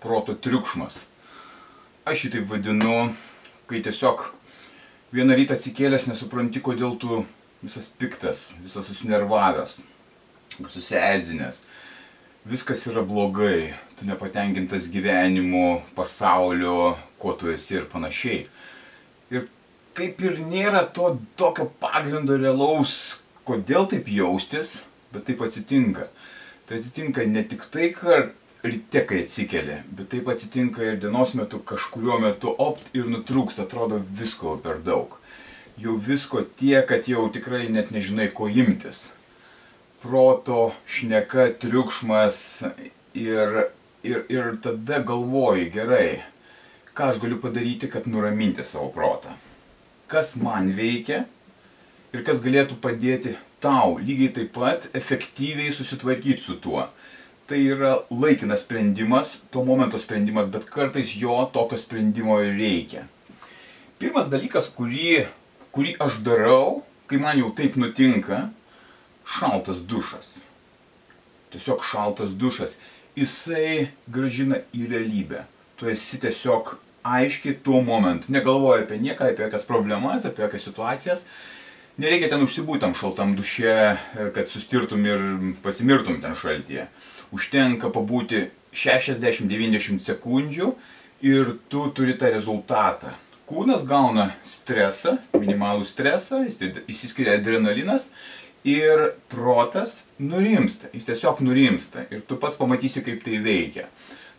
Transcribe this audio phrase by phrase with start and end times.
[0.00, 0.98] proto triukšmas.
[2.08, 3.12] Aš šitaip vadinu,
[3.68, 4.24] kai tiesiog
[5.14, 7.22] vieną rytą atsikėlęs nesupranti, kodėl tu
[7.62, 9.80] visas piktas, visas susinervavęs,
[10.68, 11.64] susierzinęs.
[12.48, 18.46] Viskas yra blogai, tu nepatenkintas gyvenimu, pasaulio, kuo tu esi ir panašiai.
[19.30, 19.44] Ir
[19.98, 24.78] kaip ir nėra to tokio pagrindo realaus, kodėl taip jaustis,
[25.12, 26.08] bet taip atsitinka.
[26.64, 28.32] Tai atsitinka ne tik tai, kad
[28.62, 34.00] ryte, kai atsikeli, bet taip atsitinka ir dienos metu, kažkuriuo metu opt ir nutrūksta, atrodo
[34.20, 35.16] visko per daug.
[35.80, 39.10] Jau visko tiek, kad jau tikrai net nežinai, ko imtis.
[40.02, 42.40] Proto, šneka, triukšmas
[43.16, 43.62] ir,
[44.04, 46.20] ir, ir tada galvoji gerai,
[46.96, 49.32] ką aš galiu padaryti, kad nuraminti savo protą.
[50.10, 51.24] Kas man veikia
[52.12, 56.88] ir kas galėtų padėti tau lygiai taip pat efektyviai susitvarkyti su tuo
[57.50, 63.08] tai yra laikinas sprendimas, tuo momento sprendimas, bet kartais jo tokio sprendimo reikia.
[63.98, 65.24] Pirmas dalykas, kurį,
[65.74, 68.44] kurį aš darau, kai man jau taip nutinka,
[69.26, 70.36] šaltas dušas.
[71.50, 72.78] Tiesiog šaltas dušas.
[73.18, 75.42] Jisai gražina į realybę.
[75.74, 78.30] Tu esi tiesiog aiškiai tuo momentu.
[78.30, 81.26] Negalvoji apie nieką, apie jokias problemas, apie jokias situacijas.
[82.00, 83.72] Nereikia ten užsibūti tam šaltam duše,
[84.32, 85.24] kad sustirtum ir
[85.60, 86.86] pasimirtum ten šaltyje
[87.36, 90.70] užtenka pabūti 60-90 sekundžių
[91.28, 93.12] ir tu turi tą rezultatą.
[93.50, 96.44] Kūnas gauna stresą, minimalų stresą,
[96.88, 98.08] įsiskiria adrenalinas
[98.64, 103.90] ir protas nurimsta, jis tiesiog nurimsta ir tu pats pamatysi, kaip tai veikia.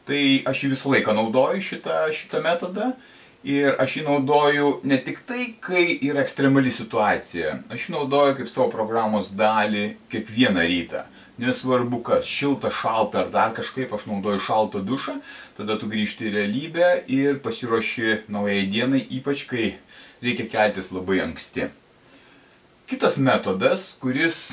[0.08, 2.94] Tai aš jį visą laiką naudoju šitą, šitą metodą
[3.44, 8.52] ir aš jį naudoju ne tik tai, kai yra ekstremali situacija, aš jį naudoju kaip
[8.52, 11.06] savo programos dalį kiekvieną rytą
[11.42, 15.18] nesvarbu kas, šilta, šalta ar dar kažkaip, aš naudoju šaltą dušą,
[15.58, 19.72] tada tu grįžti į realybę ir pasiruoši naujai dienai, ypač kai
[20.22, 21.72] reikia keltis labai anksti.
[22.92, 24.52] Kitas metodas, kuris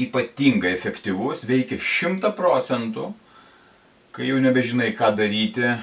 [0.00, 3.12] ypatingai efektyvus, veikia 100 procentų,
[4.14, 5.76] kai jau nebežinai ką daryti,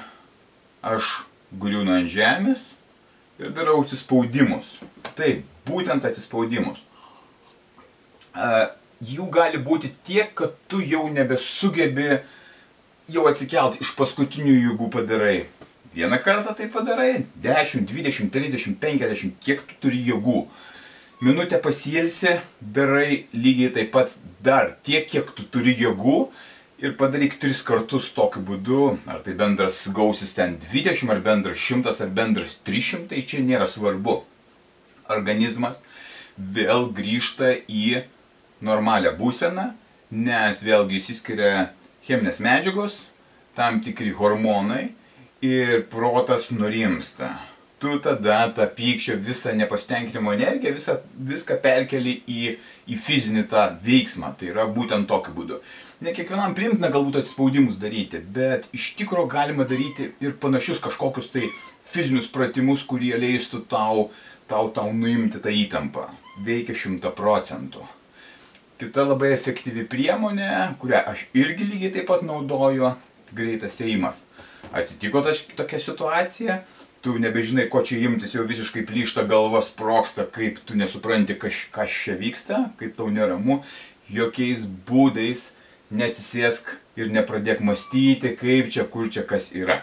[0.82, 1.22] aš
[1.60, 2.70] griūnu ant žemės
[3.40, 4.78] ir darau atsispaudimus.
[5.16, 6.84] Taip, būtent atsispaudimus
[9.02, 12.22] jų gali būti tiek, kad tu jau nebesugebi
[13.12, 15.46] jau atsikelt iš paskutinių jėgų padarai.
[15.92, 20.46] Vieną kartą tai padarai, 10, 20, 30, 50, kiek tu turi jėgų.
[21.22, 26.30] Minutę pasilsi, darai lygiai taip pat dar tiek, kiek tu turi jėgų
[26.82, 31.94] ir padaryk tris kartus tokiu būdu, ar tai bendras gausis ten 20, ar bendras 100,
[32.02, 34.18] ar bendras 300, tai čia nėra svarbu.
[35.12, 35.78] Organizmas
[36.36, 38.02] vėl grįžta į
[38.66, 39.70] normalią būseną,
[40.10, 41.70] nes vėlgi įsiskiria
[42.02, 42.98] cheminės medžiagos,
[43.54, 44.90] tam tikri hormonai
[45.42, 47.30] ir protas nurimsta.
[47.82, 52.52] Tu tada tą pykčio visą nepasitenkinimo energiją, visą, viską perkeli į,
[52.86, 54.36] į fizinį tą veiksmą.
[54.38, 55.58] Tai yra būtent tokiu būdu.
[56.02, 61.50] Ne kiekvienam primtina galbūt atsispaudimus daryti, bet iš tikro galima daryti ir panašius kažkokius tai
[61.92, 64.08] fizinius pratimus, kurie leistų tau,
[64.50, 66.08] tau, tau nuimti tą įtampą.
[66.46, 67.84] Veikia šimta procentų.
[68.82, 72.94] Kita labai efektyvi priemonė, kurią aš irgi lygiai taip pat naudoju,
[73.36, 74.22] greitas įėjimas.
[74.72, 76.62] Atsitiko tas, tokia situacija,
[77.02, 81.90] tu nebežinai, ko čia imtis, jau visiškai plyšta galva, sproksta, kaip tu nesupranti, kas, kas
[82.04, 83.60] čia vyksta, kaip tau neramu,
[84.12, 85.50] jokiais būdais
[85.92, 89.82] neatsisėsk ir nepradėk mąstyti, kaip čia, kur čia kas yra.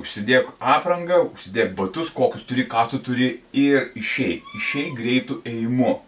[0.00, 4.46] Užsidėk aprangą, užsidėk batus, kokius turi, ką tu turi ir išeik.
[4.58, 5.98] Išeik greitų ėjimu.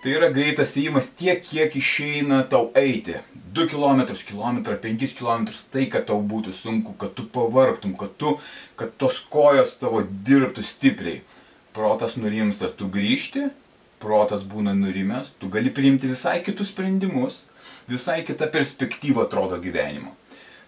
[0.00, 3.18] Tai yra greitas įėjimas tiek, kiek išeina tau eiti.
[3.52, 5.42] 2 km, km, 5 km,
[5.74, 8.38] tai, kad tau būtų sunku, kad tu pavargtum, kad, tu,
[8.80, 11.18] kad tos kojos tavo dirbtų stipriai.
[11.76, 13.50] Protas nurimsta, tu grįžti,
[14.00, 17.42] protas būna nurimęs, tu gali priimti visai kitus sprendimus,
[17.90, 20.14] visai kita perspektyva atrodo gyvenimo.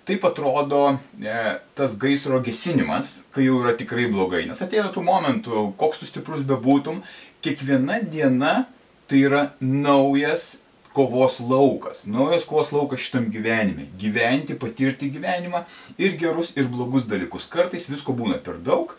[0.04, 1.40] Taip atrodo e,
[1.78, 4.44] tas gaisro gesinimas, kai jau yra tikrai blogai.
[4.50, 7.00] Nes ateina tų momentų, koks tu stiprus bebūtum,
[7.40, 8.54] kiekviena diena
[9.12, 10.54] tai yra naujas
[10.92, 13.90] kovos laukas, naujas kovos laukas šitam gyvenime.
[14.00, 15.66] Gyventi, patirti gyvenimą
[16.00, 17.44] ir gerus, ir blogus dalykus.
[17.52, 18.94] Kartais visko būna per daug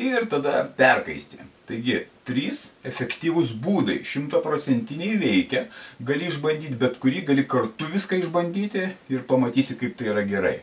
[0.00, 1.42] ir tada perkaisti.
[1.68, 5.66] Taigi, trys efektyvūs būdai, šimtaprocentiniai veikia,
[6.00, 10.56] gali išbandyti bet kurį, gali kartu viską išbandyti ir pamatysi, kaip tai yra gerai.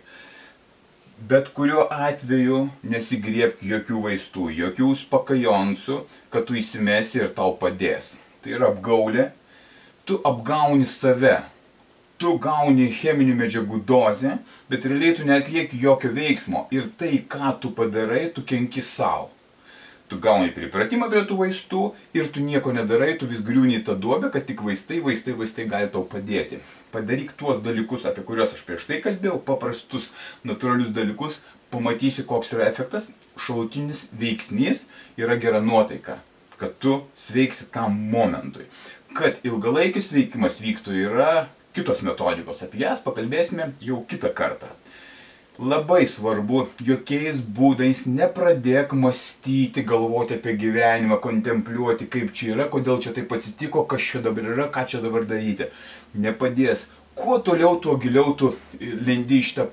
[1.29, 6.03] Bet kuriuo atveju nesigriebk jokių vaistų, jokių spakajonsų,
[6.33, 8.15] kad tu įsimesi ir tau padės.
[8.45, 9.23] Tai yra apgaulė,
[10.05, 11.39] tu apgauni save.
[12.21, 14.35] Tu gauni cheminių medžiagų dozę,
[14.69, 16.67] bet realiai tu netlieki jokio veiksmo.
[16.71, 19.31] Ir tai, ką tu padarai, tu kenki savo.
[20.05, 21.81] Tu gauni pripratimą prie tų vaistų
[22.13, 25.89] ir tu nieko nedarai, tu vis griūni tą duobę, kad tik vaistai, vaistai, vaistai gali
[25.89, 26.61] tau padėti.
[26.93, 30.11] Padaryk tuos dalykus, apie kuriuos aš prieš tai kalbėjau, paprastus,
[30.45, 31.41] natūralius dalykus,
[31.73, 33.09] pamatysi, koks yra efektas.
[33.41, 34.85] Šalutinis veiksnys
[35.17, 36.19] yra gera nuotaika,
[36.59, 38.69] kad tu sveiksi tam momentui
[39.15, 41.29] kad ilgalaikis veikimas vyktų yra
[41.75, 44.69] kitos metodikos, apie jas pakalbėsime jau kitą kartą.
[45.55, 53.13] Labai svarbu, jokiais būdais nepradėk mąstyti, galvoti apie gyvenimą, kontempliuoti, kaip čia yra, kodėl čia
[53.15, 55.69] taip atsitiko, kas čia dabar yra, ką čia dabar daryti.
[56.19, 56.89] Nepadės.
[57.15, 58.51] Kuo toliau, tuo giliau tu
[58.81, 59.69] lendi iš tą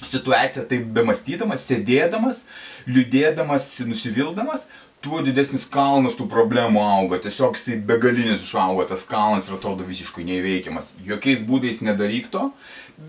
[0.00, 2.46] situaciją, taip bemastydamas, sėdėdamas,
[2.88, 4.64] liūdėdamas, nusivildamas,
[5.02, 7.18] tuo didesnis kalnas tų problemų auga.
[7.22, 10.94] Tiesiog jisai begalinis išauga, tas kalnas ir atrodo visiškai neįveikiamas.
[11.06, 12.48] Jokiais būdais nedaryk to,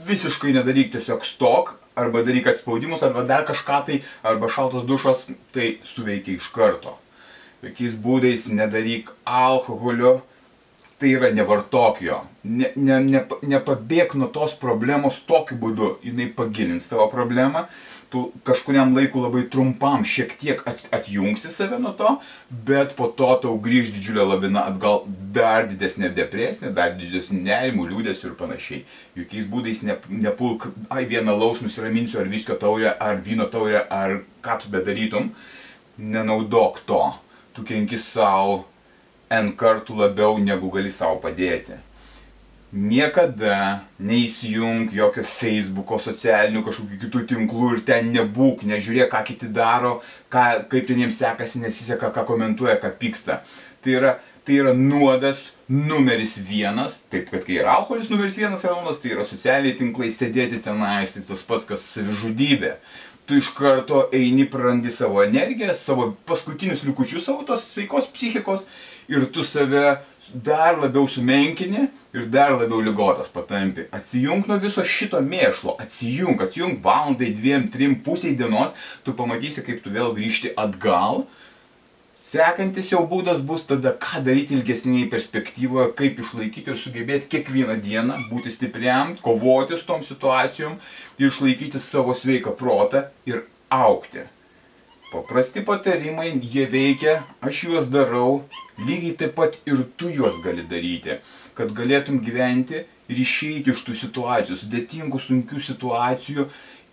[0.10, 5.78] visiškai nedaryk, tiesiog stok, arba daryk atspaudimus, arba dar kažką tai, arba šaltas dušas, tai
[5.88, 6.98] suveikia iš karto.
[7.64, 10.22] Jokiais būdais nedaryk alkoholio,
[11.04, 12.22] tai yra nevartok jo.
[12.48, 17.68] Ne, ne, ne, nepabėg nuo tos problemos tokiu būdu, jinai pagilins tavo problemą
[18.14, 22.12] tu kažkuriam laikui labai trumpam šiek tiek at, atjungsi save nuo to,
[22.68, 25.02] bet po to tau grįž didžiulė lavina atgal
[25.34, 28.84] dar didesnė depresija, dar didesnė nerimų, liūdėsių ir panašiai.
[29.18, 29.98] Jokiais būdais ne,
[30.28, 35.34] nepulk, ai vieną laus nusiraminsiu, ar viskio taurę, ar vyno taurę, ar ką tu bedarytum,
[35.98, 37.02] nenaudok to.
[37.58, 38.62] Tu kenki savo
[39.32, 41.80] N kartų labiau, negu gali savo padėti
[42.74, 50.00] niekada neįsijung jokio Facebooko, socialinių kažkokių kitų tinklų ir ten nebūk, nežiūrėk, ką kiti daro,
[50.34, 53.44] ką, kaip ten jiems sekasi, nesiseka, ką komentuoja, ką pyksta.
[53.86, 54.16] Tai yra,
[54.48, 59.28] tai yra nuodas numeris vienas, taip kad kai yra alkoholis numeris vienas rajonas, tai yra
[59.28, 62.80] socialiniai tinklai, sėdėti tenais, tai tas pats, kas savižudybė.
[63.30, 68.66] Tu iš karto eini, prarandi savo energiją, savo paskutinius likučius savo tos sveikos psichikos
[69.08, 70.00] ir tu save
[70.34, 73.88] dar labiau sumenkini ir dar labiau lygotas patampi.
[73.92, 79.84] Atsijung nuo viso šito mėšlo, atsijung, atsijung valandai, dviem, trim, pusiai dienos, tu pamatysi, kaip
[79.84, 81.26] tu vėl grįžti atgal.
[82.24, 88.22] Sekantis jau būdas bus tada, ką daryti ilgesnėje perspektyvoje, kaip išlaikyti ir sugebėti kiekvieną dieną
[88.30, 90.80] būti stipriam, kovoti su tom situacijom
[91.20, 94.24] išlaikyti savo sveiką protą ir aukti.
[95.14, 98.48] Paprasti patarimai, jie veikia, aš juos darau,
[98.82, 101.20] lygiai taip pat ir tu juos gali daryti,
[101.54, 106.48] kad galėtum gyventi ir išeiti iš tų situacijų, sudėtingų, sunkių situacijų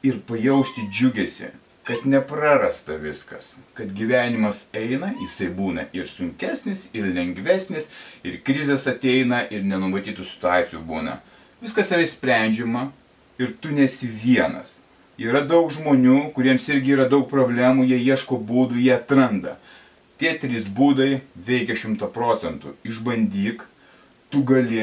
[0.04, 1.48] ir pajausti džiugesi,
[1.88, 7.88] kad neprarasta viskas, kad gyvenimas eina, jisai būna ir sunkesnis, ir lengvesnis,
[8.20, 11.16] ir krizės ateina, ir nenumatytų situacijų būna.
[11.64, 12.90] Viskas yra sprendžiama
[13.40, 14.82] ir tu nesi vienas
[15.20, 19.58] Yra daug žmonių, kuriems irgi yra daug problemų, jie ieško būdų, jie atranda.
[20.16, 22.72] Tie trys būdai veikia šimta procentų.
[22.88, 23.66] Išbandyk,
[24.32, 24.80] tu gali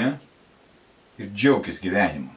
[1.18, 2.37] ir džiaugis gyvenimu.